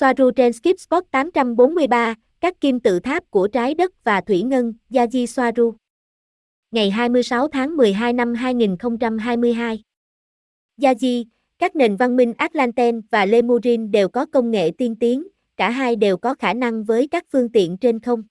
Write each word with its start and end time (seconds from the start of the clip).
Soaru 0.00 0.30
trên 0.30 0.52
Skip 0.52 0.80
Spot 0.80 1.04
843, 1.10 2.14
các 2.40 2.60
kim 2.60 2.80
tự 2.80 3.00
tháp 3.00 3.30
của 3.30 3.48
trái 3.48 3.74
đất 3.74 4.04
và 4.04 4.20
thủy 4.20 4.42
ngân, 4.42 4.74
Yaji 4.90 5.26
Soaru. 5.26 5.74
Ngày 6.70 6.90
26 6.90 7.48
tháng 7.48 7.76
12 7.76 8.12
năm 8.12 8.34
2022. 8.34 9.82
Yaji, 10.80 11.24
các 11.58 11.76
nền 11.76 11.96
văn 11.96 12.16
minh 12.16 12.32
Atlanten 12.36 13.00
và 13.10 13.26
Lemurin 13.26 13.90
đều 13.90 14.08
có 14.08 14.26
công 14.26 14.50
nghệ 14.50 14.70
tiên 14.78 14.96
tiến, 14.96 15.26
cả 15.56 15.70
hai 15.70 15.96
đều 15.96 16.16
có 16.16 16.34
khả 16.34 16.54
năng 16.54 16.84
với 16.84 17.08
các 17.08 17.24
phương 17.32 17.52
tiện 17.52 17.76
trên 17.76 18.00
không. 18.00 18.22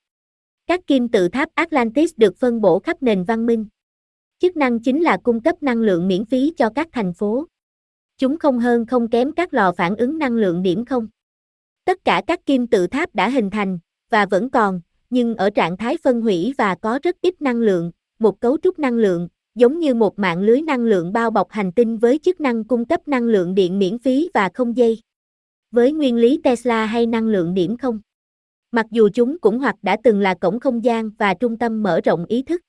Các 0.66 0.86
kim 0.86 1.08
tự 1.08 1.28
tháp 1.28 1.48
Atlantis 1.54 2.12
được 2.16 2.36
phân 2.36 2.60
bổ 2.60 2.78
khắp 2.78 3.02
nền 3.02 3.24
văn 3.24 3.46
minh. 3.46 3.66
Chức 4.38 4.56
năng 4.56 4.80
chính 4.80 5.02
là 5.02 5.16
cung 5.22 5.40
cấp 5.40 5.62
năng 5.62 5.78
lượng 5.78 6.08
miễn 6.08 6.24
phí 6.24 6.52
cho 6.56 6.70
các 6.74 6.88
thành 6.92 7.12
phố. 7.12 7.46
Chúng 8.18 8.38
không 8.38 8.58
hơn 8.58 8.86
không 8.86 9.08
kém 9.08 9.32
các 9.32 9.54
lò 9.54 9.72
phản 9.72 9.96
ứng 9.96 10.18
năng 10.18 10.32
lượng 10.32 10.62
điểm 10.62 10.84
không. 10.84 11.08
Tất 11.90 12.04
cả 12.04 12.22
các 12.26 12.46
kim 12.46 12.66
tự 12.66 12.86
tháp 12.86 13.14
đã 13.14 13.28
hình 13.28 13.50
thành, 13.50 13.78
và 14.10 14.26
vẫn 14.26 14.50
còn, 14.50 14.80
nhưng 15.10 15.34
ở 15.34 15.50
trạng 15.50 15.76
thái 15.76 15.96
phân 16.04 16.20
hủy 16.20 16.54
và 16.58 16.74
có 16.74 16.98
rất 17.02 17.16
ít 17.20 17.42
năng 17.42 17.56
lượng, 17.56 17.90
một 18.18 18.40
cấu 18.40 18.58
trúc 18.62 18.78
năng 18.78 18.94
lượng, 18.94 19.28
giống 19.54 19.78
như 19.78 19.94
một 19.94 20.18
mạng 20.18 20.40
lưới 20.40 20.62
năng 20.62 20.80
lượng 20.80 21.12
bao 21.12 21.30
bọc 21.30 21.50
hành 21.50 21.72
tinh 21.72 21.98
với 21.98 22.18
chức 22.18 22.40
năng 22.40 22.64
cung 22.64 22.84
cấp 22.84 23.08
năng 23.08 23.22
lượng 23.22 23.54
điện 23.54 23.78
miễn 23.78 23.98
phí 23.98 24.30
và 24.34 24.50
không 24.54 24.76
dây. 24.76 25.00
Với 25.70 25.92
nguyên 25.92 26.16
lý 26.16 26.40
Tesla 26.44 26.86
hay 26.86 27.06
năng 27.06 27.28
lượng 27.28 27.54
điểm 27.54 27.76
không? 27.76 28.00
Mặc 28.72 28.86
dù 28.90 29.08
chúng 29.14 29.38
cũng 29.38 29.58
hoặc 29.58 29.76
đã 29.82 29.96
từng 30.04 30.20
là 30.20 30.34
cổng 30.34 30.60
không 30.60 30.84
gian 30.84 31.10
và 31.18 31.34
trung 31.34 31.58
tâm 31.58 31.82
mở 31.82 32.00
rộng 32.04 32.24
ý 32.24 32.42
thức, 32.42 32.60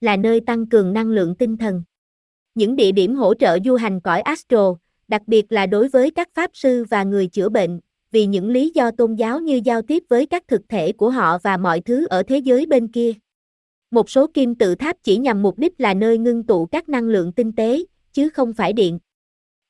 là 0.00 0.16
nơi 0.16 0.40
tăng 0.40 0.66
cường 0.66 0.92
năng 0.92 1.10
lượng 1.10 1.34
tinh 1.34 1.56
thần. 1.56 1.82
Những 2.54 2.76
địa 2.76 2.92
điểm 2.92 3.14
hỗ 3.14 3.34
trợ 3.34 3.58
du 3.64 3.74
hành 3.74 4.00
cõi 4.00 4.20
astro, 4.20 4.76
đặc 5.08 5.22
biệt 5.26 5.52
là 5.52 5.66
đối 5.66 5.88
với 5.88 6.10
các 6.10 6.28
pháp 6.34 6.50
sư 6.54 6.84
và 6.90 7.04
người 7.04 7.26
chữa 7.26 7.48
bệnh, 7.48 7.80
vì 8.10 8.26
những 8.26 8.48
lý 8.48 8.70
do 8.74 8.90
tôn 8.90 9.14
giáo 9.14 9.40
như 9.40 9.60
giao 9.64 9.82
tiếp 9.82 10.04
với 10.08 10.26
các 10.26 10.48
thực 10.48 10.68
thể 10.68 10.92
của 10.92 11.10
họ 11.10 11.38
và 11.38 11.56
mọi 11.56 11.80
thứ 11.80 12.06
ở 12.06 12.22
thế 12.22 12.38
giới 12.38 12.66
bên 12.66 12.88
kia. 12.88 13.12
Một 13.90 14.10
số 14.10 14.26
kim 14.34 14.54
tự 14.54 14.74
tháp 14.74 14.96
chỉ 15.02 15.16
nhằm 15.16 15.42
mục 15.42 15.58
đích 15.58 15.80
là 15.80 15.94
nơi 15.94 16.18
ngưng 16.18 16.42
tụ 16.46 16.66
các 16.66 16.88
năng 16.88 17.04
lượng 17.04 17.32
tinh 17.32 17.52
tế, 17.52 17.84
chứ 18.12 18.28
không 18.28 18.52
phải 18.52 18.72
điện. 18.72 18.98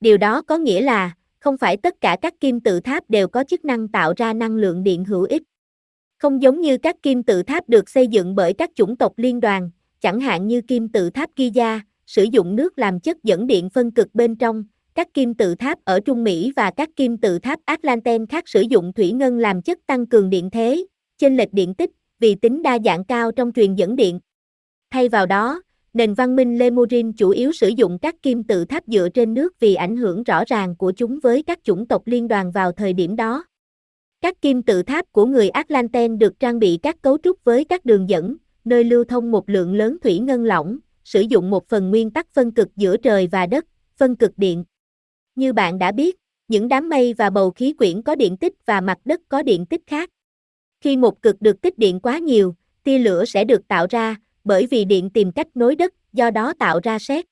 Điều 0.01 0.17
đó 0.17 0.43
có 0.43 0.59
nghĩa 0.59 0.81
là, 0.81 1.13
không 1.39 1.59
phải 1.59 1.77
tất 1.77 2.01
cả 2.01 2.17
các 2.23 2.35
kim 2.41 2.61
tự 2.61 2.81
tháp 2.81 3.11
đều 3.11 3.29
có 3.29 3.45
chức 3.45 3.65
năng 3.65 3.89
tạo 3.89 4.13
ra 4.17 4.33
năng 4.33 4.57
lượng 4.57 4.83
điện 4.83 5.05
hữu 5.05 5.23
ích. 5.23 5.43
Không 6.19 6.43
giống 6.43 6.61
như 6.61 6.79
các 6.79 6.97
kim 7.03 7.23
tự 7.23 7.43
tháp 7.43 7.69
được 7.69 7.89
xây 7.89 8.07
dựng 8.07 8.35
bởi 8.35 8.53
các 8.53 8.71
chủng 8.75 8.97
tộc 8.97 9.13
liên 9.17 9.41
đoàn, 9.41 9.71
chẳng 10.01 10.21
hạn 10.21 10.47
như 10.47 10.61
kim 10.61 10.89
tự 10.89 11.11
tháp 11.11 11.31
Giza, 11.37 11.81
sử 12.07 12.23
dụng 12.23 12.57
nước 12.57 12.79
làm 12.79 13.01
chất 13.01 13.17
dẫn 13.23 13.47
điện 13.47 13.71
phân 13.71 13.91
cực 13.91 14.15
bên 14.15 14.37
trong, 14.37 14.65
các 14.99 15.15
kim 15.15 15.35
tự 15.35 15.55
tháp 15.55 15.79
ở 15.85 16.01
Trung 16.01 16.25
Mỹ 16.25 16.53
và 16.57 16.71
các 16.71 16.89
kim 16.97 17.17
tự 17.17 17.39
tháp 17.39 17.61
Atlanten 17.65 18.27
khác 18.27 18.49
sử 18.49 18.61
dụng 18.61 18.93
thủy 18.93 19.13
ngân 19.13 19.39
làm 19.39 19.63
chất 19.63 19.79
tăng 19.87 20.07
cường 20.07 20.31
điện 20.31 20.51
thế, 20.51 20.87
chênh 21.19 21.37
lệch 21.37 21.53
điện 21.53 21.75
tích, 21.75 21.91
vì 22.19 22.35
tính 22.35 22.63
đa 22.63 22.79
dạng 22.85 23.05
cao 23.05 23.33
trong 23.33 23.53
truyền 23.53 23.75
dẫn 23.75 23.97
điện. 23.97 24.21
Thay 24.91 25.09
vào 25.09 25.27
đó, 25.27 25.63
nền 25.93 26.15
văn 26.15 26.37
minh 26.37 26.59
Lemurin 26.59 27.13
chủ 27.13 27.31
yếu 27.31 27.53
sử 27.53 27.69
dụng 27.69 27.99
các 27.99 28.23
kim 28.23 28.45
tự 28.45 28.65
tháp 28.65 28.85
dựa 28.87 29.09
trên 29.09 29.35
nước 29.35 29.61
vì 29.61 29.75
ảnh 29.75 29.97
hưởng 29.97 30.23
rõ 30.23 30.43
ràng 30.47 30.77
của 30.77 30.93
chúng 30.97 31.19
với 31.23 31.43
các 31.43 31.59
chủng 31.65 31.87
tộc 31.87 32.03
liên 32.07 32.29
đoàn 32.29 32.51
vào 32.51 32.73
thời 32.73 32.93
điểm 32.93 33.17
đó. 33.17 33.45
Các 34.21 34.41
kim 34.43 34.63
tự 34.63 34.83
tháp 34.83 35.13
của 35.13 35.27
người 35.27 35.49
Atlanten 35.49 36.19
được 36.19 36.41
trang 36.41 36.59
bị 36.59 36.79
các 36.83 37.03
cấu 37.03 37.19
trúc 37.19 37.45
với 37.45 37.65
các 37.65 37.85
đường 37.85 38.09
dẫn, 38.09 38.37
nơi 38.65 38.85
lưu 38.85 39.05
thông 39.05 39.31
một 39.31 39.49
lượng 39.49 39.75
lớn 39.75 39.97
thủy 40.03 40.19
ngân 40.19 40.45
lỏng, 40.45 40.79
sử 41.05 41.21
dụng 41.21 41.51
một 41.51 41.69
phần 41.69 41.91
nguyên 41.91 42.11
tắc 42.11 42.27
phân 42.33 42.51
cực 42.51 42.69
giữa 42.77 42.97
trời 42.97 43.29
và 43.33 43.47
đất, 43.47 43.65
phân 43.97 44.17
cực 44.17 44.33
điện. 44.37 44.65
Như 45.39 45.53
bạn 45.53 45.79
đã 45.79 45.93
biết, 45.93 46.17
những 46.49 46.69
đám 46.69 46.89
mây 46.89 47.15
và 47.15 47.31
bầu 47.31 47.51
khí 47.51 47.73
quyển 47.73 48.03
có 48.03 48.15
điện 48.15 48.37
tích 48.37 48.53
và 48.67 48.81
mặt 48.81 48.99
đất 49.05 49.21
có 49.29 49.43
điện 49.43 49.67
tích 49.67 49.81
khác. 49.87 50.11
Khi 50.81 50.97
một 50.97 51.23
cực 51.23 51.43
được 51.43 51.61
tích 51.61 51.79
điện 51.79 52.01
quá 52.01 52.19
nhiều, 52.19 52.55
tia 52.85 52.99
lửa 52.99 53.25
sẽ 53.25 53.45
được 53.45 53.69
tạo 53.69 53.87
ra, 53.91 54.17
bởi 54.45 54.67
vì 54.67 54.85
điện 54.85 55.11
tìm 55.11 55.33
cách 55.33 55.47
nối 55.55 55.77
đất, 55.77 55.95
do 56.13 56.31
đó 56.31 56.53
tạo 56.59 56.81
ra 56.83 56.99
sét. 56.99 57.25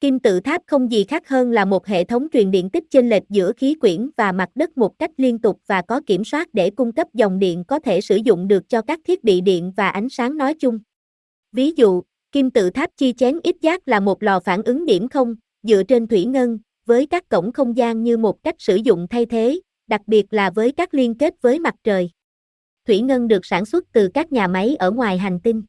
Kim 0.00 0.18
tự 0.18 0.40
tháp 0.40 0.62
không 0.66 0.92
gì 0.92 1.04
khác 1.04 1.28
hơn 1.28 1.50
là 1.50 1.64
một 1.64 1.86
hệ 1.86 2.04
thống 2.04 2.26
truyền 2.32 2.50
điện 2.50 2.70
tích 2.70 2.84
chênh 2.90 3.08
lệch 3.08 3.22
giữa 3.28 3.52
khí 3.52 3.74
quyển 3.74 4.10
và 4.16 4.32
mặt 4.32 4.50
đất 4.54 4.78
một 4.78 4.98
cách 4.98 5.10
liên 5.16 5.38
tục 5.38 5.60
và 5.66 5.82
có 5.82 6.00
kiểm 6.06 6.24
soát 6.24 6.48
để 6.52 6.70
cung 6.70 6.92
cấp 6.92 7.08
dòng 7.14 7.38
điện 7.38 7.64
có 7.68 7.78
thể 7.78 8.00
sử 8.00 8.16
dụng 8.16 8.48
được 8.48 8.68
cho 8.68 8.82
các 8.82 9.00
thiết 9.04 9.24
bị 9.24 9.40
điện 9.40 9.72
và 9.76 9.88
ánh 9.88 10.08
sáng 10.08 10.36
nói 10.36 10.54
chung. 10.54 10.78
Ví 11.52 11.72
dụ, 11.76 12.02
kim 12.32 12.50
tự 12.50 12.70
tháp 12.70 12.90
chi 12.96 13.12
chén 13.12 13.38
ít 13.42 13.56
giác 13.60 13.88
là 13.88 14.00
một 14.00 14.22
lò 14.22 14.40
phản 14.40 14.62
ứng 14.62 14.86
điểm 14.86 15.08
không, 15.08 15.34
dựa 15.62 15.82
trên 15.82 16.06
thủy 16.06 16.24
ngân, 16.24 16.58
với 16.88 17.06
các 17.06 17.28
cổng 17.28 17.52
không 17.52 17.76
gian 17.76 18.02
như 18.02 18.16
một 18.16 18.42
cách 18.42 18.54
sử 18.58 18.76
dụng 18.76 19.06
thay 19.10 19.26
thế, 19.26 19.60
đặc 19.86 20.00
biệt 20.06 20.26
là 20.30 20.50
với 20.50 20.72
các 20.72 20.94
liên 20.94 21.14
kết 21.14 21.34
với 21.42 21.58
mặt 21.58 21.74
trời. 21.84 22.10
Thủy 22.86 23.00
ngân 23.00 23.28
được 23.28 23.46
sản 23.46 23.64
xuất 23.64 23.84
từ 23.92 24.08
các 24.14 24.32
nhà 24.32 24.46
máy 24.46 24.76
ở 24.76 24.90
ngoài 24.90 25.18
hành 25.18 25.40
tinh. 25.40 25.62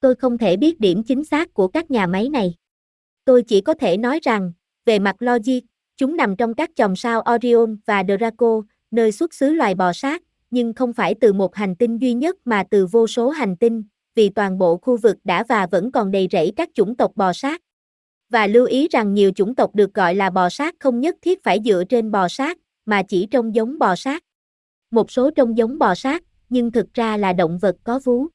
Tôi 0.00 0.14
không 0.14 0.38
thể 0.38 0.56
biết 0.56 0.80
điểm 0.80 1.02
chính 1.02 1.24
xác 1.24 1.54
của 1.54 1.68
các 1.68 1.90
nhà 1.90 2.06
máy 2.06 2.28
này. 2.28 2.54
Tôi 3.24 3.42
chỉ 3.42 3.60
có 3.60 3.74
thể 3.74 3.96
nói 3.96 4.20
rằng, 4.22 4.52
về 4.84 4.98
mặt 4.98 5.16
logic, 5.18 5.60
chúng 5.96 6.16
nằm 6.16 6.36
trong 6.36 6.54
các 6.54 6.70
chòm 6.76 6.96
sao 6.96 7.24
Orion 7.34 7.76
và 7.86 8.02
Draco, 8.08 8.62
nơi 8.90 9.12
xuất 9.12 9.34
xứ 9.34 9.52
loài 9.52 9.74
bò 9.74 9.92
sát, 9.92 10.22
nhưng 10.50 10.72
không 10.74 10.92
phải 10.92 11.14
từ 11.20 11.32
một 11.32 11.54
hành 11.54 11.76
tinh 11.76 11.98
duy 11.98 12.14
nhất 12.14 12.36
mà 12.44 12.64
từ 12.70 12.86
vô 12.86 13.06
số 13.06 13.30
hành 13.30 13.56
tinh, 13.56 13.84
vì 14.14 14.28
toàn 14.28 14.58
bộ 14.58 14.76
khu 14.76 14.96
vực 14.96 15.16
đã 15.24 15.44
và 15.48 15.66
vẫn 15.66 15.92
còn 15.92 16.10
đầy 16.10 16.28
rẫy 16.32 16.52
các 16.56 16.68
chủng 16.74 16.96
tộc 16.96 17.12
bò 17.16 17.32
sát. 17.32 17.62
Và 18.32 18.46
lưu 18.46 18.66
ý 18.66 18.88
rằng 18.88 19.14
nhiều 19.14 19.30
chủng 19.34 19.54
tộc 19.54 19.74
được 19.74 19.94
gọi 19.94 20.14
là 20.14 20.30
bò 20.30 20.48
sát 20.48 20.74
không 20.80 21.00
nhất 21.00 21.16
thiết 21.22 21.42
phải 21.42 21.60
dựa 21.64 21.84
trên 21.88 22.10
bò 22.10 22.28
sát, 22.28 22.58
mà 22.86 23.02
chỉ 23.02 23.26
trông 23.30 23.54
giống 23.54 23.78
bò 23.78 23.96
sát. 23.96 24.24
Một 24.90 25.10
số 25.10 25.30
trông 25.30 25.56
giống 25.56 25.78
bò 25.78 25.94
sát, 25.94 26.22
nhưng 26.48 26.72
thực 26.72 26.94
ra 26.94 27.16
là 27.16 27.32
động 27.32 27.58
vật 27.58 27.76
có 27.84 28.00
vú. 28.04 28.26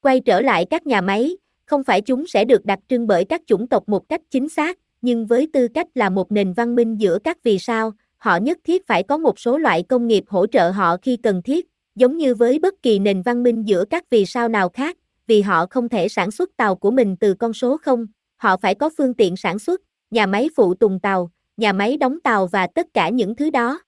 Quay 0.00 0.20
trở 0.20 0.40
lại 0.40 0.66
các 0.70 0.86
nhà 0.86 1.00
máy, 1.00 1.36
không 1.64 1.84
phải 1.84 2.00
chúng 2.00 2.26
sẽ 2.26 2.44
được 2.44 2.64
đặc 2.64 2.78
trưng 2.88 3.06
bởi 3.06 3.24
các 3.24 3.42
chủng 3.46 3.66
tộc 3.66 3.88
một 3.88 4.08
cách 4.08 4.20
chính 4.30 4.48
xác, 4.48 4.78
nhưng 5.02 5.26
với 5.26 5.48
tư 5.52 5.68
cách 5.68 5.86
là 5.94 6.10
một 6.10 6.32
nền 6.32 6.52
văn 6.52 6.74
minh 6.74 7.00
giữa 7.00 7.18
các 7.24 7.42
vì 7.42 7.58
sao, 7.58 7.92
họ 8.16 8.36
nhất 8.36 8.58
thiết 8.64 8.86
phải 8.86 9.02
có 9.02 9.18
một 9.18 9.38
số 9.38 9.58
loại 9.58 9.82
công 9.82 10.06
nghiệp 10.06 10.24
hỗ 10.28 10.46
trợ 10.46 10.70
họ 10.70 10.96
khi 11.02 11.16
cần 11.16 11.42
thiết, 11.42 11.66
giống 11.94 12.16
như 12.16 12.34
với 12.34 12.58
bất 12.58 12.74
kỳ 12.82 12.98
nền 12.98 13.22
văn 13.22 13.42
minh 13.42 13.68
giữa 13.68 13.84
các 13.90 14.10
vì 14.10 14.26
sao 14.26 14.48
nào 14.48 14.68
khác, 14.68 14.96
vì 15.26 15.40
họ 15.42 15.66
không 15.70 15.88
thể 15.88 16.08
sản 16.08 16.30
xuất 16.30 16.56
tàu 16.56 16.74
của 16.74 16.90
mình 16.90 17.16
từ 17.16 17.34
con 17.34 17.52
số 17.52 17.76
không, 17.76 18.06
họ 18.38 18.56
phải 18.56 18.74
có 18.74 18.90
phương 18.98 19.14
tiện 19.14 19.36
sản 19.36 19.58
xuất, 19.58 19.80
nhà 20.10 20.26
máy 20.26 20.48
phụ 20.56 20.74
tùng 20.74 21.00
tàu, 21.00 21.30
nhà 21.56 21.72
máy 21.72 21.96
đóng 21.96 22.20
tàu 22.20 22.46
và 22.46 22.66
tất 22.74 22.86
cả 22.94 23.08
những 23.08 23.34
thứ 23.34 23.50
đó. 23.50 23.80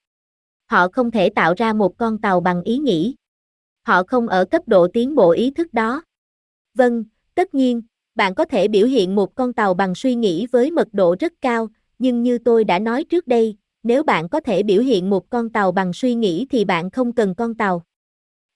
Họ 0.66 0.88
không 0.88 1.10
thể 1.10 1.30
tạo 1.30 1.54
ra 1.56 1.72
một 1.72 1.96
con 1.96 2.18
tàu 2.18 2.40
bằng 2.40 2.62
ý 2.62 2.78
nghĩ. 2.78 3.14
Họ 3.82 4.02
không 4.02 4.28
ở 4.28 4.44
cấp 4.44 4.62
độ 4.66 4.88
tiến 4.92 5.14
bộ 5.14 5.30
ý 5.30 5.50
thức 5.50 5.74
đó. 5.74 6.02
Vâng, 6.74 7.04
tất 7.34 7.54
nhiên, 7.54 7.82
bạn 8.14 8.34
có 8.34 8.44
thể 8.44 8.68
biểu 8.68 8.86
hiện 8.86 9.14
một 9.14 9.34
con 9.34 9.52
tàu 9.52 9.74
bằng 9.74 9.94
suy 9.94 10.14
nghĩ 10.14 10.46
với 10.46 10.70
mật 10.70 10.88
độ 10.92 11.16
rất 11.20 11.32
cao, 11.40 11.68
nhưng 11.98 12.22
như 12.22 12.38
tôi 12.38 12.64
đã 12.64 12.78
nói 12.78 13.04
trước 13.04 13.26
đây, 13.26 13.56
nếu 13.82 14.02
bạn 14.02 14.28
có 14.28 14.40
thể 14.40 14.62
biểu 14.62 14.82
hiện 14.82 15.10
một 15.10 15.30
con 15.30 15.50
tàu 15.50 15.72
bằng 15.72 15.92
suy 15.92 16.14
nghĩ 16.14 16.46
thì 16.50 16.64
bạn 16.64 16.90
không 16.90 17.12
cần 17.12 17.34
con 17.34 17.54
tàu. 17.54 17.82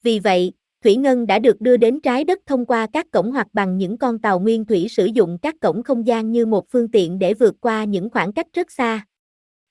Vì 0.03 0.19
vậy, 0.19 0.53
thủy 0.85 0.97
ngân 0.97 1.27
đã 1.27 1.39
được 1.39 1.61
đưa 1.61 1.77
đến 1.77 2.01
trái 2.01 2.25
đất 2.25 2.39
thông 2.47 2.67
qua 2.67 2.87
các 2.93 3.11
cổng 3.11 3.33
hoặc 3.33 3.47
bằng 3.53 3.79
những 3.79 3.99
con 3.99 4.19
tàu 4.19 4.41
nguyên 4.41 4.65
thủy 4.65 4.87
sử 4.91 5.05
dụng 5.05 5.39
các 5.43 5.55
cổng 5.61 5.83
không 5.83 6.07
gian 6.07 6.33
như 6.33 6.47
một 6.47 6.71
phương 6.71 6.89
tiện 6.89 7.19
để 7.19 7.35
vượt 7.35 7.55
qua 7.61 7.85
những 7.85 8.11
khoảng 8.11 8.33
cách 8.33 8.47
rất 8.53 8.73
xa. 8.73 9.07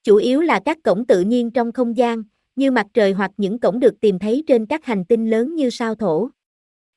Chủ 0.03 0.15
yếu 0.15 0.41
là 0.41 0.59
các 0.65 0.77
cổng 0.83 1.05
tự 1.05 1.21
nhiên 1.21 1.51
trong 1.51 1.71
không 1.71 1.97
gian, 1.97 2.23
như 2.55 2.71
mặt 2.71 2.87
trời 2.93 3.13
hoặc 3.13 3.31
những 3.37 3.59
cổng 3.59 3.79
được 3.79 3.99
tìm 3.99 4.19
thấy 4.19 4.43
trên 4.47 4.65
các 4.65 4.85
hành 4.85 5.05
tinh 5.05 5.29
lớn 5.29 5.55
như 5.55 5.69
sao 5.69 5.95
thổ. 5.95 6.29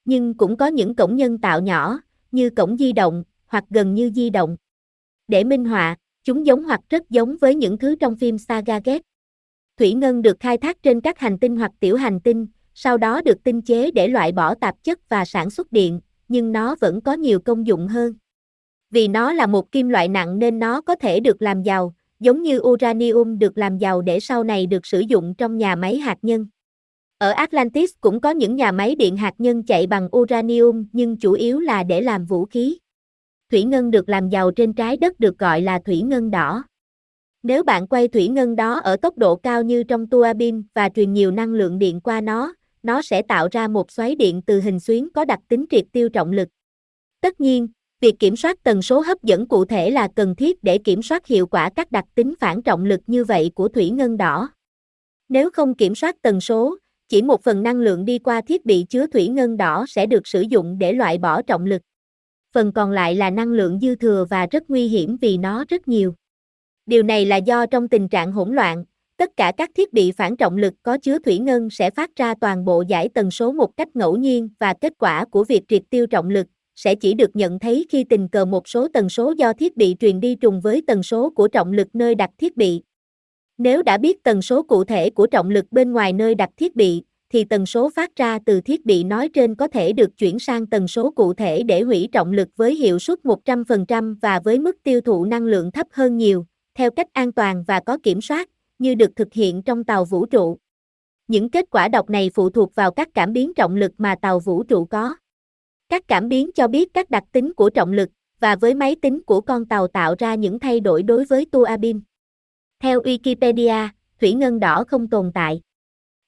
Nhưng 0.04 0.34
cũng 0.34 0.56
có 0.56 0.66
những 0.66 0.94
cổng 0.94 1.16
nhân 1.16 1.38
tạo 1.38 1.60
nhỏ, 1.60 2.00
như 2.32 2.50
cổng 2.50 2.76
di 2.76 2.92
động, 2.92 3.24
hoặc 3.46 3.64
gần 3.70 3.94
như 3.94 4.10
di 4.14 4.30
động. 4.30 4.56
Để 5.28 5.44
minh 5.44 5.64
họa, 5.64 5.96
chúng 6.24 6.46
giống 6.46 6.64
hoặc 6.64 6.80
rất 6.90 7.10
giống 7.10 7.36
với 7.40 7.54
những 7.54 7.78
thứ 7.78 7.96
trong 7.96 8.16
phim 8.16 8.38
Saga 8.38 8.80
Gate. 8.84 9.02
Thủy 9.78 9.92
ngân 9.94 10.22
được 10.22 10.36
khai 10.40 10.58
thác 10.58 10.82
trên 10.82 11.00
các 11.00 11.18
hành 11.18 11.38
tinh 11.38 11.56
hoặc 11.56 11.72
tiểu 11.80 11.96
hành 11.96 12.20
tinh, 12.20 12.46
sau 12.78 12.98
đó 12.98 13.20
được 13.22 13.44
tinh 13.44 13.62
chế 13.62 13.90
để 13.90 14.08
loại 14.08 14.32
bỏ 14.32 14.54
tạp 14.54 14.84
chất 14.84 15.08
và 15.08 15.24
sản 15.24 15.50
xuất 15.50 15.72
điện, 15.72 16.00
nhưng 16.28 16.52
nó 16.52 16.76
vẫn 16.80 17.00
có 17.00 17.12
nhiều 17.12 17.40
công 17.40 17.66
dụng 17.66 17.88
hơn. 17.88 18.14
Vì 18.90 19.08
nó 19.08 19.32
là 19.32 19.46
một 19.46 19.72
kim 19.72 19.88
loại 19.88 20.08
nặng 20.08 20.38
nên 20.38 20.58
nó 20.58 20.80
có 20.80 20.94
thể 20.94 21.20
được 21.20 21.42
làm 21.42 21.62
giàu, 21.62 21.94
giống 22.20 22.42
như 22.42 22.58
uranium 22.58 23.38
được 23.38 23.58
làm 23.58 23.78
giàu 23.78 24.02
để 24.02 24.20
sau 24.20 24.44
này 24.44 24.66
được 24.66 24.86
sử 24.86 25.00
dụng 25.00 25.34
trong 25.34 25.58
nhà 25.58 25.74
máy 25.74 25.96
hạt 25.96 26.18
nhân. 26.22 26.46
Ở 27.18 27.30
Atlantis 27.30 27.90
cũng 28.00 28.20
có 28.20 28.30
những 28.30 28.56
nhà 28.56 28.72
máy 28.72 28.94
điện 28.94 29.16
hạt 29.16 29.34
nhân 29.38 29.62
chạy 29.62 29.86
bằng 29.86 30.08
uranium 30.16 30.86
nhưng 30.92 31.16
chủ 31.16 31.32
yếu 31.32 31.60
là 31.60 31.82
để 31.82 32.00
làm 32.00 32.24
vũ 32.24 32.44
khí. 32.44 32.78
Thủy 33.50 33.64
ngân 33.64 33.90
được 33.90 34.08
làm 34.08 34.28
giàu 34.28 34.50
trên 34.50 34.72
trái 34.72 34.96
đất 34.96 35.20
được 35.20 35.38
gọi 35.38 35.60
là 35.60 35.78
thủy 35.84 36.02
ngân 36.02 36.30
đỏ. 36.30 36.64
Nếu 37.42 37.62
bạn 37.62 37.86
quay 37.86 38.08
thủy 38.08 38.28
ngân 38.28 38.56
đó 38.56 38.80
ở 38.80 38.96
tốc 38.96 39.18
độ 39.18 39.36
cao 39.36 39.62
như 39.62 39.82
trong 39.82 40.06
tua 40.06 40.26
bin 40.36 40.62
và 40.74 40.88
truyền 40.88 41.12
nhiều 41.12 41.30
năng 41.30 41.52
lượng 41.52 41.78
điện 41.78 42.00
qua 42.00 42.20
nó, 42.20 42.54
nó 42.86 43.02
sẽ 43.02 43.22
tạo 43.22 43.48
ra 43.52 43.68
một 43.68 43.90
xoáy 43.90 44.14
điện 44.14 44.42
từ 44.46 44.60
hình 44.60 44.80
xuyến 44.80 45.08
có 45.14 45.24
đặc 45.24 45.40
tính 45.48 45.64
triệt 45.70 45.84
tiêu 45.92 46.08
trọng 46.08 46.32
lực. 46.32 46.48
Tất 47.20 47.40
nhiên, 47.40 47.68
việc 48.00 48.14
kiểm 48.18 48.36
soát 48.36 48.62
tần 48.62 48.82
số 48.82 49.00
hấp 49.00 49.22
dẫn 49.22 49.48
cụ 49.48 49.64
thể 49.64 49.90
là 49.90 50.08
cần 50.16 50.34
thiết 50.34 50.64
để 50.64 50.78
kiểm 50.78 51.02
soát 51.02 51.26
hiệu 51.26 51.46
quả 51.46 51.70
các 51.76 51.92
đặc 51.92 52.04
tính 52.14 52.34
phản 52.40 52.62
trọng 52.62 52.84
lực 52.84 53.00
như 53.06 53.24
vậy 53.24 53.50
của 53.54 53.68
thủy 53.68 53.90
ngân 53.90 54.16
đỏ. 54.16 54.48
Nếu 55.28 55.50
không 55.50 55.74
kiểm 55.74 55.94
soát 55.94 56.16
tần 56.22 56.40
số, 56.40 56.76
chỉ 57.08 57.22
một 57.22 57.42
phần 57.42 57.62
năng 57.62 57.76
lượng 57.76 58.04
đi 58.04 58.18
qua 58.18 58.40
thiết 58.40 58.64
bị 58.64 58.86
chứa 58.88 59.06
thủy 59.06 59.28
ngân 59.28 59.56
đỏ 59.56 59.84
sẽ 59.88 60.06
được 60.06 60.26
sử 60.26 60.40
dụng 60.40 60.78
để 60.78 60.92
loại 60.92 61.18
bỏ 61.18 61.42
trọng 61.42 61.66
lực. 61.66 61.82
Phần 62.52 62.72
còn 62.72 62.90
lại 62.90 63.14
là 63.14 63.30
năng 63.30 63.48
lượng 63.48 63.80
dư 63.80 63.94
thừa 63.94 64.26
và 64.30 64.46
rất 64.50 64.70
nguy 64.70 64.88
hiểm 64.88 65.16
vì 65.16 65.36
nó 65.36 65.64
rất 65.68 65.88
nhiều. 65.88 66.14
Điều 66.86 67.02
này 67.02 67.24
là 67.24 67.36
do 67.36 67.66
trong 67.66 67.88
tình 67.88 68.08
trạng 68.08 68.32
hỗn 68.32 68.54
loạn, 68.54 68.84
tất 69.16 69.30
cả 69.36 69.52
các 69.56 69.70
thiết 69.74 69.92
bị 69.92 70.12
phản 70.12 70.36
trọng 70.36 70.56
lực 70.56 70.74
có 70.82 70.98
chứa 70.98 71.18
thủy 71.18 71.38
ngân 71.38 71.70
sẽ 71.70 71.90
phát 71.90 72.16
ra 72.16 72.34
toàn 72.40 72.64
bộ 72.64 72.84
giải 72.88 73.08
tần 73.14 73.30
số 73.30 73.52
một 73.52 73.76
cách 73.76 73.96
ngẫu 73.96 74.16
nhiên 74.16 74.48
và 74.60 74.74
kết 74.80 74.92
quả 74.98 75.24
của 75.24 75.44
việc 75.44 75.62
triệt 75.68 75.82
tiêu 75.90 76.06
trọng 76.06 76.30
lực 76.30 76.46
sẽ 76.76 76.94
chỉ 76.94 77.14
được 77.14 77.36
nhận 77.36 77.58
thấy 77.58 77.86
khi 77.88 78.04
tình 78.04 78.28
cờ 78.28 78.44
một 78.44 78.68
số 78.68 78.88
tần 78.88 79.08
số 79.08 79.34
do 79.38 79.52
thiết 79.52 79.76
bị 79.76 79.96
truyền 80.00 80.20
đi 80.20 80.34
trùng 80.34 80.60
với 80.60 80.82
tần 80.86 81.02
số 81.02 81.30
của 81.30 81.48
trọng 81.48 81.72
lực 81.72 81.88
nơi 81.92 82.14
đặt 82.14 82.30
thiết 82.38 82.56
bị. 82.56 82.82
Nếu 83.58 83.82
đã 83.82 83.98
biết 83.98 84.22
tần 84.22 84.42
số 84.42 84.62
cụ 84.62 84.84
thể 84.84 85.10
của 85.10 85.26
trọng 85.26 85.50
lực 85.50 85.64
bên 85.70 85.92
ngoài 85.92 86.12
nơi 86.12 86.34
đặt 86.34 86.50
thiết 86.56 86.76
bị, 86.76 87.02
thì 87.32 87.44
tần 87.44 87.66
số 87.66 87.90
phát 87.90 88.16
ra 88.16 88.38
từ 88.46 88.60
thiết 88.60 88.86
bị 88.86 89.04
nói 89.04 89.28
trên 89.28 89.54
có 89.54 89.68
thể 89.68 89.92
được 89.92 90.16
chuyển 90.18 90.38
sang 90.38 90.66
tần 90.66 90.88
số 90.88 91.10
cụ 91.10 91.34
thể 91.34 91.62
để 91.62 91.80
hủy 91.82 92.08
trọng 92.12 92.32
lực 92.32 92.48
với 92.56 92.74
hiệu 92.74 92.98
suất 92.98 93.18
100% 93.24 94.16
và 94.22 94.40
với 94.44 94.58
mức 94.58 94.76
tiêu 94.82 95.00
thụ 95.00 95.24
năng 95.24 95.44
lượng 95.44 95.72
thấp 95.72 95.86
hơn 95.90 96.16
nhiều, 96.16 96.46
theo 96.74 96.90
cách 96.90 97.12
an 97.12 97.32
toàn 97.32 97.64
và 97.66 97.80
có 97.80 97.98
kiểm 98.02 98.20
soát, 98.20 98.48
như 98.78 98.94
được 98.94 99.16
thực 99.16 99.32
hiện 99.32 99.62
trong 99.62 99.84
tàu 99.84 100.04
vũ 100.04 100.26
trụ. 100.26 100.58
Những 101.28 101.50
kết 101.50 101.64
quả 101.70 101.88
đọc 101.88 102.10
này 102.10 102.30
phụ 102.34 102.50
thuộc 102.50 102.74
vào 102.74 102.90
các 102.90 103.08
cảm 103.14 103.32
biến 103.32 103.54
trọng 103.54 103.76
lực 103.76 103.92
mà 103.98 104.16
tàu 104.22 104.38
vũ 104.40 104.62
trụ 104.62 104.84
có. 104.84 105.16
Các 105.88 106.02
cảm 106.08 106.28
biến 106.28 106.50
cho 106.54 106.68
biết 106.68 106.94
các 106.94 107.10
đặc 107.10 107.24
tính 107.32 107.54
của 107.54 107.70
trọng 107.70 107.92
lực, 107.92 108.08
và 108.40 108.56
với 108.56 108.74
máy 108.74 108.96
tính 109.02 109.22
của 109.22 109.40
con 109.40 109.66
tàu 109.66 109.88
tạo 109.88 110.14
ra 110.18 110.34
những 110.34 110.58
thay 110.58 110.80
đổi 110.80 111.02
đối 111.02 111.24
với 111.24 111.46
tua 111.52 111.66
bin. 111.80 112.00
Theo 112.80 113.00
Wikipedia, 113.00 113.88
thủy 114.20 114.32
ngân 114.32 114.60
đỏ 114.60 114.84
không 114.88 115.08
tồn 115.08 115.32
tại. 115.34 115.60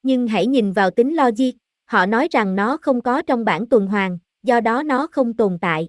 Nhưng 0.02 0.28
hãy 0.28 0.46
nhìn 0.46 0.72
vào 0.72 0.90
tính 0.90 1.16
logic, 1.16 1.50
họ 1.84 2.06
nói 2.06 2.28
rằng 2.30 2.56
nó 2.56 2.76
không 2.76 3.00
có 3.00 3.22
trong 3.22 3.44
bảng 3.44 3.66
tuần 3.66 3.86
hoàn, 3.86 4.18
do 4.42 4.60
đó 4.60 4.82
nó 4.82 5.06
không 5.06 5.34
tồn 5.34 5.58
tại. 5.60 5.88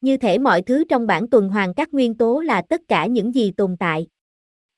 Như 0.00 0.16
thể 0.16 0.38
mọi 0.38 0.62
thứ 0.62 0.84
trong 0.88 1.06
bảng 1.06 1.30
tuần 1.30 1.48
hoàn 1.48 1.74
các 1.74 1.94
nguyên 1.94 2.14
tố 2.14 2.40
là 2.40 2.62
tất 2.68 2.80
cả 2.88 3.06
những 3.06 3.34
gì 3.34 3.52
tồn 3.56 3.76
tại. 3.76 4.06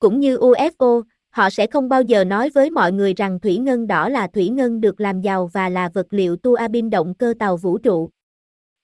Cũng 0.02 0.20
như 0.20 0.36
UFO, 0.36 1.02
họ 1.30 1.50
sẽ 1.50 1.66
không 1.66 1.88
bao 1.88 2.02
giờ 2.02 2.24
nói 2.24 2.50
với 2.50 2.70
mọi 2.70 2.92
người 2.92 3.14
rằng 3.14 3.40
thủy 3.40 3.56
ngân 3.56 3.86
đỏ 3.86 4.08
là 4.08 4.26
thủy 4.26 4.48
ngân 4.48 4.80
được 4.80 5.00
làm 5.00 5.20
giàu 5.20 5.50
và 5.52 5.68
là 5.68 5.88
vật 5.94 6.06
liệu 6.10 6.36
tua 6.36 6.58
bin 6.70 6.90
động 6.90 7.14
cơ 7.14 7.34
tàu 7.38 7.56
vũ 7.56 7.78
trụ. 7.78 8.10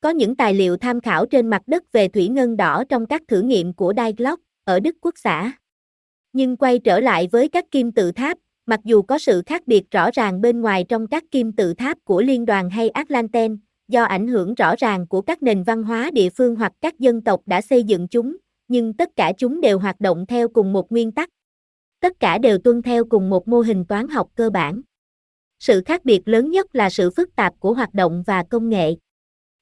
Có 0.00 0.10
những 0.10 0.36
tài 0.36 0.54
liệu 0.54 0.76
tham 0.76 1.00
khảo 1.00 1.26
trên 1.26 1.46
mặt 1.46 1.62
đất 1.66 1.92
về 1.92 2.08
thủy 2.08 2.28
ngân 2.28 2.56
đỏ 2.56 2.84
trong 2.88 3.06
các 3.06 3.22
thử 3.28 3.42
nghiệm 3.42 3.72
của 3.72 3.92
Die 3.96 4.12
Glock 4.12 4.42
ở 4.64 4.80
Đức 4.80 4.96
Quốc 5.00 5.14
xã. 5.16 5.52
Nhưng 6.32 6.56
quay 6.56 6.78
trở 6.78 7.00
lại 7.00 7.28
với 7.32 7.48
các 7.48 7.64
kim 7.70 7.92
tự 7.92 8.12
tháp, 8.12 8.38
mặc 8.66 8.80
dù 8.84 9.02
có 9.02 9.18
sự 9.18 9.42
khác 9.46 9.62
biệt 9.66 9.90
rõ 9.90 10.10
ràng 10.12 10.40
bên 10.40 10.60
ngoài 10.60 10.84
trong 10.88 11.06
các 11.06 11.24
kim 11.30 11.52
tự 11.52 11.74
tháp 11.74 11.98
của 12.04 12.22
liên 12.22 12.46
đoàn 12.46 12.70
hay 12.70 12.88
Atlanten, 12.88 13.58
do 13.88 14.04
ảnh 14.04 14.28
hưởng 14.28 14.54
rõ 14.54 14.74
ràng 14.78 15.06
của 15.06 15.20
các 15.20 15.42
nền 15.42 15.62
văn 15.62 15.82
hóa 15.82 16.10
địa 16.10 16.30
phương 16.30 16.56
hoặc 16.56 16.72
các 16.80 16.98
dân 16.98 17.20
tộc 17.20 17.40
đã 17.46 17.60
xây 17.60 17.84
dựng 17.84 18.08
chúng, 18.08 18.36
nhưng 18.68 18.92
tất 18.92 19.16
cả 19.16 19.32
chúng 19.38 19.60
đều 19.60 19.78
hoạt 19.78 20.00
động 20.00 20.26
theo 20.26 20.48
cùng 20.48 20.72
một 20.72 20.92
nguyên 20.92 21.12
tắc. 21.12 21.28
Tất 22.00 22.20
cả 22.20 22.38
đều 22.38 22.58
tuân 22.58 22.82
theo 22.82 23.04
cùng 23.04 23.30
một 23.30 23.48
mô 23.48 23.60
hình 23.60 23.84
toán 23.84 24.08
học 24.08 24.28
cơ 24.34 24.50
bản. 24.50 24.82
Sự 25.58 25.82
khác 25.86 26.04
biệt 26.04 26.28
lớn 26.28 26.50
nhất 26.50 26.74
là 26.74 26.90
sự 26.90 27.10
phức 27.10 27.36
tạp 27.36 27.54
của 27.60 27.72
hoạt 27.72 27.94
động 27.94 28.22
và 28.26 28.42
công 28.42 28.68
nghệ. 28.68 28.94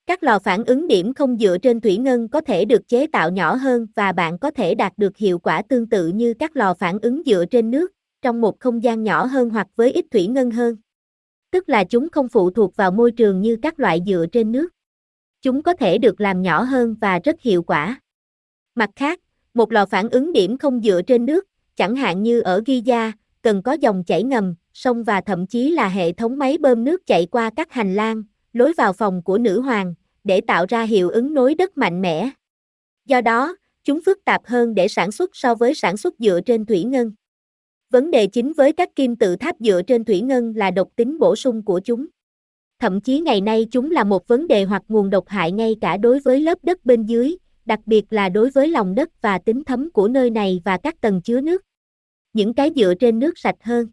Các 0.07 0.23
lò 0.23 0.39
phản 0.39 0.65
ứng 0.65 0.87
điểm 0.87 1.15
không 1.15 1.39
dựa 1.39 1.59
trên 1.59 1.81
thủy 1.81 1.97
ngân 1.97 2.29
có 2.29 2.41
thể 2.41 2.65
được 2.65 2.89
chế 2.89 3.07
tạo 3.07 3.31
nhỏ 3.31 3.55
hơn 3.55 3.87
và 3.95 4.13
bạn 4.13 4.39
có 4.39 4.51
thể 4.51 4.75
đạt 4.75 4.93
được 4.97 5.17
hiệu 5.17 5.39
quả 5.39 5.63
tương 5.63 5.89
tự 5.89 6.09
như 6.09 6.35
các 6.35 6.57
lò 6.57 6.75
phản 6.75 6.99
ứng 6.99 7.23
dựa 7.27 7.45
trên 7.51 7.71
nước, 7.71 7.93
trong 8.23 8.41
một 8.41 8.61
không 8.61 8.83
gian 8.83 9.03
nhỏ 9.03 9.25
hơn 9.25 9.51
hoặc 9.51 9.67
với 9.77 9.93
ít 9.93 10.05
thủy 10.11 10.27
ngân 10.27 10.51
hơn. 10.51 10.77
Tức 11.51 11.69
là 11.69 11.85
chúng 11.85 12.09
không 12.09 12.29
phụ 12.29 12.51
thuộc 12.51 12.77
vào 12.77 12.91
môi 12.91 13.13
trường 13.13 13.41
như 13.41 13.57
các 13.63 13.81
loại 13.81 14.01
dựa 14.07 14.27
trên 14.33 14.53
nước. 14.53 14.69
Chúng 15.43 15.63
có 15.63 15.73
thể 15.73 15.99
được 15.99 16.21
làm 16.21 16.43
nhỏ 16.43 16.63
hơn 16.63 16.95
và 17.01 17.19
rất 17.25 17.41
hiệu 17.41 17.63
quả. 17.63 18.01
Mặt 18.79 18.91
khác, 18.97 19.21
một 19.55 19.73
lò 19.73 19.87
phản 19.87 20.09
ứng 20.09 20.33
điểm 20.33 20.59
không 20.59 20.81
dựa 20.81 21.03
trên 21.03 21.27
nước, 21.27 21.47
chẳng 21.77 21.97
hạn 21.97 22.23
như 22.23 22.41
ở 22.41 22.61
Giza, 22.67 23.13
cần 23.43 23.63
có 23.63 23.73
dòng 23.73 24.05
chảy 24.05 24.23
ngầm, 24.23 24.55
sông 24.73 25.05
và 25.05 25.21
thậm 25.21 25.47
chí 25.47 25.71
là 25.71 25.89
hệ 25.89 26.13
thống 26.13 26.39
máy 26.39 26.59
bơm 26.59 26.85
nước 26.85 27.07
chạy 27.07 27.27
qua 27.27 27.51
các 27.57 27.73
hành 27.73 27.95
lang, 27.95 28.23
lối 28.53 28.73
vào 28.73 28.93
phòng 28.93 29.23
của 29.23 29.39
nữ 29.39 29.61
hoàng, 29.61 29.95
để 30.25 30.41
tạo 30.41 30.67
ra 30.69 30.83
hiệu 30.83 31.11
ứng 31.11 31.35
nối 31.35 31.55
đất 31.55 31.79
mạnh 31.79 32.03
mẽ. 32.03 32.31
Do 33.07 33.21
đó, 33.21 33.57
chúng 33.85 34.01
phức 34.07 34.25
tạp 34.25 34.47
hơn 34.47 34.75
để 34.75 34.89
sản 34.89 35.13
xuất 35.13 35.37
so 35.37 35.55
với 35.55 35.75
sản 35.75 35.97
xuất 35.97 36.15
dựa 36.19 36.41
trên 36.47 36.67
thủy 36.67 36.85
ngân. 36.85 37.13
Vấn 37.91 38.11
đề 38.11 38.27
chính 38.27 38.53
với 38.53 38.73
các 38.73 38.97
kim 38.97 39.17
tự 39.17 39.37
tháp 39.37 39.57
dựa 39.61 39.83
trên 39.83 40.05
thủy 40.05 40.21
ngân 40.21 40.53
là 40.57 40.71
độc 40.71 40.89
tính 40.97 41.19
bổ 41.19 41.37
sung 41.37 41.65
của 41.65 41.81
chúng. 41.85 42.07
Thậm 42.81 43.01
chí 43.01 43.21
ngày 43.21 43.41
nay 43.41 43.67
chúng 43.71 43.91
là 43.91 44.05
một 44.05 44.29
vấn 44.29 44.49
đề 44.49 44.65
hoặc 44.65 44.83
nguồn 44.89 45.11
độc 45.11 45.29
hại 45.29 45.53
ngay 45.53 45.77
cả 45.81 45.97
đối 45.97 46.21
với 46.21 46.41
lớp 46.41 46.59
đất 46.63 46.85
bên 46.85 47.03
dưới, 47.03 47.37
đặc 47.67 47.81
biệt 47.87 48.05
là 48.11 48.29
đối 48.29 48.51
với 48.51 48.69
lòng 48.69 48.95
đất 48.95 49.23
và 49.23 49.39
tính 49.39 49.65
thấm 49.65 49.91
của 49.91 50.09
nơi 50.09 50.31
này 50.31 50.61
và 50.65 50.79
các 50.83 51.01
tầng 51.01 51.23
chứa 51.23 51.41
nước. 51.41 51.63
Những 52.33 52.55
cái 52.55 52.71
dựa 52.77 52.95
trên 53.01 53.19
nước 53.19 53.39
sạch 53.39 53.57
hơn. 53.61 53.87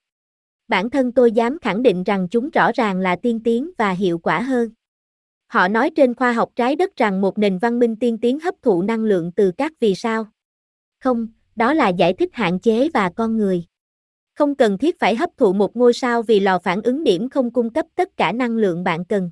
Bản 0.68 0.90
thân 0.90 1.12
tôi 1.12 1.32
dám 1.32 1.58
khẳng 1.62 1.84
định 1.84 2.04
rằng 2.04 2.28
chúng 2.32 2.50
rõ 2.50 2.72
ràng 2.72 3.00
là 3.00 3.16
tiên 3.16 3.40
tiến 3.44 3.72
và 3.78 3.92
hiệu 3.92 4.18
quả 4.18 4.42
hơn. 4.42 4.70
Họ 5.48 5.68
nói 5.68 5.90
trên 5.96 6.14
khoa 6.14 6.32
học 6.32 6.50
trái 6.56 6.76
đất 6.76 6.96
rằng 6.96 7.22
một 7.22 7.38
nền 7.38 7.58
văn 7.58 7.80
minh 7.80 7.96
tiên 7.96 8.18
tiến 8.18 8.40
hấp 8.40 8.56
thụ 8.62 8.82
năng 8.82 9.04
lượng 9.04 9.32
từ 9.32 9.52
các 9.58 9.72
vì 9.80 9.96
sao. 9.96 10.28
Không, 11.00 11.28
đó 11.56 11.74
là 11.74 11.90
giải 11.90 12.14
thích 12.14 12.30
hạn 12.34 12.60
chế 12.60 12.90
và 12.94 13.12
con 13.16 13.38
người. 13.38 13.66
Không 14.34 14.56
cần 14.56 14.78
thiết 14.78 15.00
phải 15.00 15.16
hấp 15.16 15.30
thụ 15.38 15.54
một 15.54 15.76
ngôi 15.76 15.94
sao 15.94 16.22
vì 16.22 16.40
lò 16.40 16.60
phản 16.60 16.82
ứng 16.82 17.04
điểm 17.04 17.30
không 17.30 17.52
cung 17.52 17.74
cấp 17.74 17.86
tất 17.96 18.18
cả 18.18 18.32
năng 18.32 18.58
lượng 18.58 18.84
bạn 18.84 19.06
cần. 19.06 19.32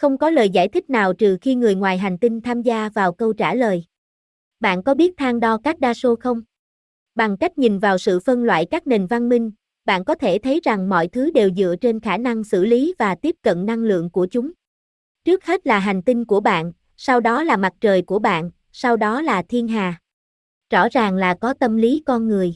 Không 0.00 0.18
có 0.18 0.30
lời 0.30 0.50
giải 0.50 0.68
thích 0.68 0.90
nào 0.90 1.12
trừ 1.12 1.38
khi 1.40 1.54
người 1.54 1.74
ngoài 1.74 1.98
hành 1.98 2.18
tinh 2.18 2.40
tham 2.40 2.62
gia 2.62 2.88
vào 2.88 3.12
câu 3.12 3.32
trả 3.32 3.54
lời. 3.54 3.84
Bạn 4.60 4.82
có 4.82 4.94
biết 4.94 5.14
thang 5.16 5.40
đo 5.40 5.58
các 5.64 5.80
đa 5.80 5.94
số 5.94 6.16
không? 6.16 6.42
Bằng 7.14 7.36
cách 7.36 7.58
nhìn 7.58 7.78
vào 7.78 7.98
sự 7.98 8.20
phân 8.20 8.44
loại 8.44 8.66
các 8.70 8.86
nền 8.86 9.06
văn 9.06 9.28
minh, 9.28 9.50
bạn 9.84 10.04
có 10.04 10.14
thể 10.14 10.38
thấy 10.38 10.60
rằng 10.64 10.88
mọi 10.88 11.08
thứ 11.08 11.30
đều 11.30 11.50
dựa 11.56 11.74
trên 11.80 12.00
khả 12.00 12.16
năng 12.16 12.44
xử 12.44 12.64
lý 12.64 12.94
và 12.98 13.14
tiếp 13.14 13.36
cận 13.42 13.66
năng 13.66 13.78
lượng 13.78 14.10
của 14.10 14.26
chúng. 14.30 14.52
Trước 15.24 15.44
hết 15.44 15.66
là 15.66 15.78
hành 15.78 16.02
tinh 16.02 16.24
của 16.24 16.40
bạn, 16.40 16.72
sau 16.96 17.20
đó 17.20 17.42
là 17.42 17.56
mặt 17.56 17.72
trời 17.80 18.02
của 18.02 18.18
bạn, 18.18 18.50
sau 18.72 18.96
đó 18.96 19.22
là 19.22 19.42
thiên 19.42 19.68
hà. 19.68 20.00
Rõ 20.70 20.88
ràng 20.88 21.16
là 21.16 21.34
có 21.40 21.54
tâm 21.54 21.76
lý 21.76 22.02
con 22.06 22.28
người. 22.28 22.54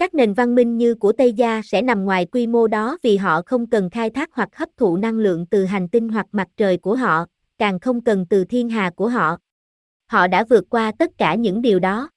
Các 0.00 0.14
nền 0.14 0.34
văn 0.34 0.54
minh 0.54 0.78
như 0.78 0.94
của 0.94 1.12
Tây 1.12 1.32
Gia 1.32 1.62
sẽ 1.64 1.82
nằm 1.82 2.04
ngoài 2.04 2.26
quy 2.26 2.46
mô 2.46 2.66
đó 2.66 2.98
vì 3.02 3.16
họ 3.16 3.42
không 3.46 3.66
cần 3.66 3.90
khai 3.90 4.10
thác 4.10 4.30
hoặc 4.32 4.48
hấp 4.56 4.68
thụ 4.76 4.96
năng 4.96 5.14
lượng 5.14 5.46
từ 5.46 5.64
hành 5.64 5.88
tinh 5.88 6.08
hoặc 6.08 6.26
mặt 6.32 6.48
trời 6.56 6.76
của 6.76 6.94
họ, 6.94 7.26
càng 7.58 7.80
không 7.80 8.00
cần 8.00 8.26
từ 8.30 8.44
thiên 8.44 8.68
hà 8.68 8.90
của 8.90 9.08
họ. 9.08 9.36
Họ 10.06 10.26
đã 10.26 10.44
vượt 10.50 10.64
qua 10.70 10.92
tất 10.98 11.10
cả 11.18 11.34
những 11.34 11.62
điều 11.62 11.78
đó. 11.78 12.10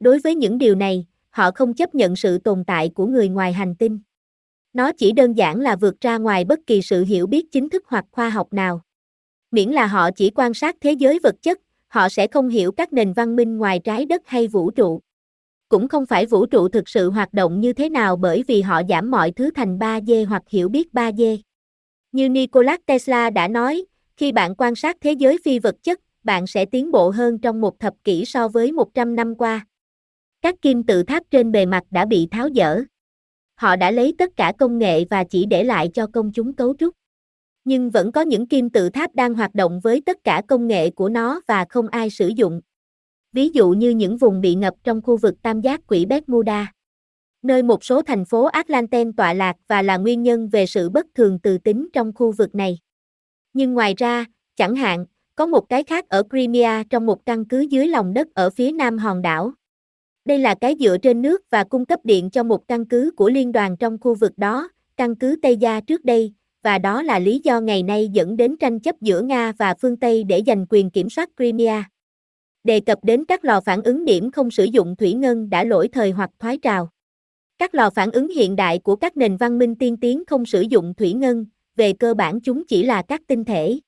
Đối 0.00 0.18
với 0.18 0.34
những 0.34 0.58
điều 0.58 0.74
này, 0.74 1.06
họ 1.30 1.50
không 1.50 1.74
chấp 1.74 1.94
nhận 1.94 2.16
sự 2.16 2.38
tồn 2.38 2.64
tại 2.64 2.88
của 2.94 3.06
người 3.06 3.28
ngoài 3.28 3.52
hành 3.52 3.74
tinh. 3.74 4.00
Nó 4.72 4.92
chỉ 4.92 5.12
đơn 5.12 5.32
giản 5.32 5.60
là 5.60 5.76
vượt 5.76 6.00
ra 6.00 6.18
ngoài 6.18 6.44
bất 6.44 6.58
kỳ 6.66 6.82
sự 6.82 7.04
hiểu 7.04 7.26
biết 7.26 7.52
chính 7.52 7.68
thức 7.68 7.84
hoặc 7.86 8.04
khoa 8.10 8.30
học 8.30 8.52
nào. 8.52 8.80
Miễn 9.50 9.70
là 9.70 9.86
họ 9.86 10.10
chỉ 10.16 10.30
quan 10.30 10.54
sát 10.54 10.76
thế 10.80 10.92
giới 10.92 11.18
vật 11.22 11.34
chất, 11.42 11.60
họ 11.88 12.08
sẽ 12.08 12.26
không 12.26 12.48
hiểu 12.48 12.72
các 12.72 12.92
nền 12.92 13.12
văn 13.12 13.36
minh 13.36 13.58
ngoài 13.58 13.80
trái 13.84 14.06
đất 14.06 14.22
hay 14.26 14.48
vũ 14.48 14.70
trụ 14.70 15.00
cũng 15.68 15.88
không 15.88 16.06
phải 16.06 16.26
vũ 16.26 16.46
trụ 16.46 16.68
thực 16.68 16.88
sự 16.88 17.10
hoạt 17.10 17.32
động 17.32 17.60
như 17.60 17.72
thế 17.72 17.88
nào 17.88 18.16
bởi 18.16 18.44
vì 18.48 18.62
họ 18.62 18.82
giảm 18.88 19.10
mọi 19.10 19.30
thứ 19.30 19.50
thành 19.54 19.78
3D 19.78 20.26
hoặc 20.26 20.42
hiểu 20.48 20.68
biết 20.68 20.88
3D. 20.92 21.38
Như 22.12 22.28
Nikola 22.28 22.76
Tesla 22.86 23.30
đã 23.30 23.48
nói, 23.48 23.84
khi 24.16 24.32
bạn 24.32 24.54
quan 24.54 24.74
sát 24.74 24.96
thế 25.00 25.12
giới 25.12 25.38
phi 25.44 25.58
vật 25.58 25.74
chất, 25.82 26.00
bạn 26.24 26.46
sẽ 26.46 26.64
tiến 26.64 26.90
bộ 26.90 27.10
hơn 27.10 27.38
trong 27.38 27.60
một 27.60 27.80
thập 27.80 27.94
kỷ 28.04 28.24
so 28.24 28.48
với 28.48 28.72
100 28.72 29.16
năm 29.16 29.34
qua. 29.34 29.66
Các 30.42 30.54
kim 30.62 30.82
tự 30.82 31.02
tháp 31.02 31.22
trên 31.30 31.52
bề 31.52 31.66
mặt 31.66 31.82
đã 31.90 32.04
bị 32.04 32.28
tháo 32.30 32.48
dỡ. 32.56 32.80
Họ 33.54 33.76
đã 33.76 33.90
lấy 33.90 34.14
tất 34.18 34.36
cả 34.36 34.52
công 34.58 34.78
nghệ 34.78 35.04
và 35.10 35.24
chỉ 35.24 35.46
để 35.46 35.64
lại 35.64 35.90
cho 35.94 36.06
công 36.06 36.32
chúng 36.32 36.52
cấu 36.52 36.74
trúc. 36.78 36.94
Nhưng 37.64 37.90
vẫn 37.90 38.12
có 38.12 38.20
những 38.20 38.46
kim 38.46 38.70
tự 38.70 38.90
tháp 38.90 39.14
đang 39.14 39.34
hoạt 39.34 39.54
động 39.54 39.80
với 39.80 40.02
tất 40.06 40.24
cả 40.24 40.42
công 40.48 40.66
nghệ 40.66 40.90
của 40.90 41.08
nó 41.08 41.40
và 41.48 41.64
không 41.68 41.88
ai 41.88 42.10
sử 42.10 42.28
dụng 42.28 42.60
ví 43.36 43.48
dụ 43.48 43.70
như 43.70 43.90
những 43.90 44.16
vùng 44.16 44.40
bị 44.40 44.54
ngập 44.54 44.74
trong 44.84 45.02
khu 45.02 45.16
vực 45.16 45.34
tam 45.42 45.60
giác 45.60 45.86
quỹ 45.86 46.04
Bermuda, 46.04 46.72
nơi 47.42 47.62
một 47.62 47.84
số 47.84 48.02
thành 48.02 48.24
phố 48.24 48.44
Atlanten 48.44 49.12
tọa 49.12 49.32
lạc 49.34 49.56
và 49.68 49.82
là 49.82 49.96
nguyên 49.96 50.22
nhân 50.22 50.48
về 50.48 50.66
sự 50.66 50.90
bất 50.90 51.06
thường 51.14 51.38
từ 51.42 51.58
tính 51.58 51.88
trong 51.92 52.12
khu 52.14 52.32
vực 52.32 52.54
này. 52.54 52.78
Nhưng 53.52 53.74
ngoài 53.74 53.94
ra, 53.96 54.24
chẳng 54.56 54.74
hạn, 54.74 55.06
có 55.34 55.46
một 55.46 55.68
cái 55.68 55.84
khác 55.84 56.08
ở 56.08 56.22
Crimea 56.30 56.84
trong 56.90 57.06
một 57.06 57.26
căn 57.26 57.44
cứ 57.44 57.60
dưới 57.60 57.88
lòng 57.88 58.14
đất 58.14 58.34
ở 58.34 58.50
phía 58.50 58.72
nam 58.72 58.98
hòn 58.98 59.22
đảo. 59.22 59.52
Đây 60.24 60.38
là 60.38 60.54
cái 60.54 60.76
dựa 60.80 60.98
trên 60.98 61.22
nước 61.22 61.42
và 61.50 61.64
cung 61.64 61.86
cấp 61.86 62.00
điện 62.04 62.30
cho 62.30 62.42
một 62.42 62.68
căn 62.68 62.84
cứ 62.84 63.10
của 63.16 63.28
liên 63.28 63.52
đoàn 63.52 63.76
trong 63.76 63.98
khu 64.00 64.14
vực 64.14 64.32
đó, 64.36 64.68
căn 64.96 65.16
cứ 65.16 65.36
Tây 65.42 65.56
Gia 65.56 65.80
trước 65.80 66.04
đây, 66.04 66.32
và 66.62 66.78
đó 66.78 67.02
là 67.02 67.18
lý 67.18 67.40
do 67.44 67.60
ngày 67.60 67.82
nay 67.82 68.08
dẫn 68.12 68.36
đến 68.36 68.56
tranh 68.56 68.80
chấp 68.80 69.00
giữa 69.00 69.20
Nga 69.20 69.52
và 69.58 69.74
phương 69.80 69.96
Tây 69.96 70.24
để 70.24 70.42
giành 70.46 70.66
quyền 70.68 70.90
kiểm 70.90 71.10
soát 71.10 71.30
Crimea 71.36 71.84
đề 72.66 72.80
cập 72.80 72.98
đến 73.02 73.24
các 73.24 73.44
lò 73.44 73.60
phản 73.60 73.82
ứng 73.82 74.04
điểm 74.04 74.30
không 74.30 74.50
sử 74.50 74.64
dụng 74.64 74.96
thủy 74.96 75.12
ngân 75.12 75.50
đã 75.50 75.64
lỗi 75.64 75.88
thời 75.92 76.10
hoặc 76.10 76.30
thoái 76.38 76.58
trào. 76.58 76.88
Các 77.58 77.74
lò 77.74 77.90
phản 77.90 78.10
ứng 78.10 78.28
hiện 78.28 78.56
đại 78.56 78.78
của 78.78 78.96
các 78.96 79.16
nền 79.16 79.36
văn 79.36 79.58
minh 79.58 79.74
tiên 79.74 79.96
tiến 79.96 80.22
không 80.26 80.46
sử 80.46 80.60
dụng 80.60 80.94
thủy 80.94 81.12
ngân, 81.12 81.46
về 81.76 81.92
cơ 81.92 82.14
bản 82.14 82.40
chúng 82.40 82.62
chỉ 82.68 82.84
là 82.84 83.02
các 83.02 83.22
tinh 83.26 83.44
thể. 83.44 83.80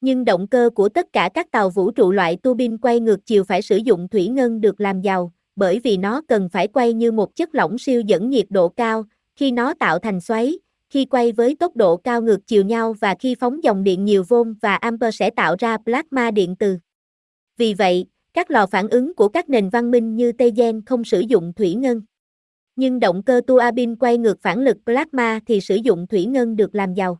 Nhưng 0.00 0.24
động 0.24 0.46
cơ 0.46 0.70
của 0.74 0.88
tất 0.88 1.06
cả 1.12 1.30
các 1.34 1.50
tàu 1.50 1.70
vũ 1.70 1.90
trụ 1.90 2.12
loại 2.12 2.36
tua 2.36 2.54
bin 2.54 2.78
quay 2.78 3.00
ngược 3.00 3.26
chiều 3.26 3.44
phải 3.44 3.62
sử 3.62 3.76
dụng 3.76 4.08
thủy 4.08 4.28
ngân 4.28 4.60
được 4.60 4.80
làm 4.80 5.00
giàu, 5.00 5.32
bởi 5.56 5.80
vì 5.84 5.96
nó 5.96 6.22
cần 6.28 6.48
phải 6.48 6.68
quay 6.68 6.92
như 6.92 7.12
một 7.12 7.36
chất 7.36 7.54
lỏng 7.54 7.78
siêu 7.78 8.00
dẫn 8.00 8.30
nhiệt 8.30 8.46
độ 8.50 8.68
cao, 8.68 9.04
khi 9.34 9.50
nó 9.50 9.74
tạo 9.74 9.98
thành 9.98 10.20
xoáy, 10.20 10.58
khi 10.90 11.04
quay 11.04 11.32
với 11.32 11.54
tốc 11.54 11.76
độ 11.76 11.96
cao 11.96 12.22
ngược 12.22 12.46
chiều 12.46 12.64
nhau 12.64 12.94
và 13.00 13.14
khi 13.18 13.34
phóng 13.34 13.64
dòng 13.64 13.84
điện 13.84 14.04
nhiều 14.04 14.24
vôn 14.28 14.54
và 14.62 14.76
amper 14.76 15.14
sẽ 15.14 15.30
tạo 15.30 15.56
ra 15.58 15.76
plasma 15.78 16.30
điện 16.30 16.56
từ. 16.56 16.78
Vì 17.56 17.74
vậy, 17.74 18.06
các 18.32 18.50
lò 18.50 18.66
phản 18.66 18.88
ứng 18.88 19.14
của 19.14 19.28
các 19.28 19.48
nền 19.48 19.68
văn 19.68 19.90
minh 19.90 20.16
như 20.16 20.32
Tây 20.32 20.52
Gen 20.56 20.84
không 20.86 21.04
sử 21.04 21.20
dụng 21.20 21.52
thủy 21.56 21.74
ngân. 21.74 22.02
Nhưng 22.76 23.00
động 23.00 23.22
cơ 23.22 23.40
tua 23.46 23.62
bin 23.74 23.96
quay 23.96 24.18
ngược 24.18 24.40
phản 24.42 24.60
lực 24.60 24.76
plasma 24.86 25.40
thì 25.46 25.60
sử 25.60 25.74
dụng 25.76 26.06
thủy 26.06 26.26
ngân 26.26 26.56
được 26.56 26.74
làm 26.74 26.94
giàu. 26.94 27.18